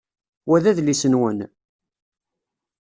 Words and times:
Wa 0.49 0.57
d 0.63 0.65
adlis-nwen? 0.69 1.39